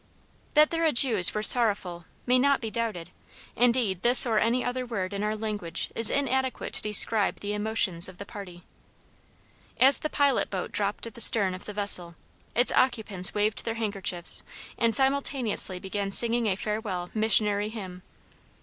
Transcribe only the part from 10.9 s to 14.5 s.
at the stern of the vessel, its occupants waved their handkerchiefs